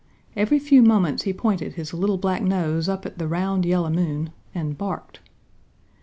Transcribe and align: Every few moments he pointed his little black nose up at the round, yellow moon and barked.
Every 0.35 0.57
few 0.57 0.81
moments 0.81 1.25
he 1.25 1.31
pointed 1.31 1.73
his 1.73 1.93
little 1.93 2.17
black 2.17 2.41
nose 2.41 2.89
up 2.89 3.05
at 3.05 3.19
the 3.19 3.27
round, 3.27 3.65
yellow 3.67 3.91
moon 3.91 4.31
and 4.55 4.75
barked. 4.75 5.19